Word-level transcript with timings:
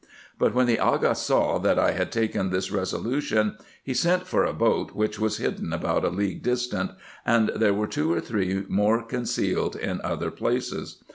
But 0.39 0.55
when 0.55 0.65
the 0.65 0.79
Aga 0.79 1.13
saw, 1.13 1.59
that 1.59 1.77
I 1.77 1.91
had 1.91 2.11
taken 2.11 2.49
this 2.49 2.71
resolution, 2.71 3.57
he 3.83 3.93
sent 3.93 4.25
for 4.25 4.43
a 4.43 4.51
boat, 4.51 4.93
which 4.95 5.19
was 5.19 5.37
hidden 5.37 5.71
about 5.71 6.03
a 6.03 6.09
league 6.09 6.41
distant, 6.41 6.89
and 7.23 7.49
there 7.55 7.75
were 7.75 7.85
two 7.85 8.11
or 8.11 8.19
three 8.19 8.65
more 8.67 9.03
concealed 9.03 9.75
in 9.75 10.01
other 10.03 10.31
places. 10.31 11.03